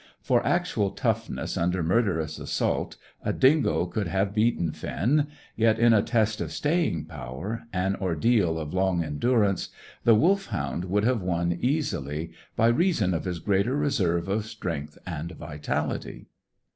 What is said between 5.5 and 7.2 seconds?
yet in a test of staying